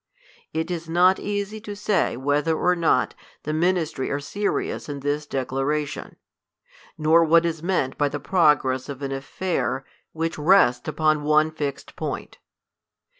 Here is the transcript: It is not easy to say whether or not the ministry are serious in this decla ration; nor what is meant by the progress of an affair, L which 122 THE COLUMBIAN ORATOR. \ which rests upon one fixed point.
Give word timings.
It 0.51 0.71
is 0.71 0.89
not 0.89 1.19
easy 1.19 1.61
to 1.61 1.75
say 1.75 2.17
whether 2.17 2.57
or 2.57 2.75
not 2.75 3.13
the 3.43 3.53
ministry 3.53 4.09
are 4.09 4.19
serious 4.19 4.89
in 4.89 5.01
this 5.01 5.27
decla 5.27 5.63
ration; 5.63 6.15
nor 6.97 7.23
what 7.23 7.45
is 7.45 7.61
meant 7.61 7.99
by 7.99 8.09
the 8.09 8.19
progress 8.19 8.89
of 8.89 9.03
an 9.03 9.11
affair, 9.11 9.85
L 9.85 9.85
which 10.13 10.39
122 10.39 10.39
THE 10.91 10.97
COLUMBIAN 10.97 11.17
ORATOR. 11.17 11.23
\ 11.23 11.23
which 11.23 11.23
rests 11.23 11.23
upon 11.23 11.23
one 11.23 11.51
fixed 11.51 11.95
point. 11.95 12.39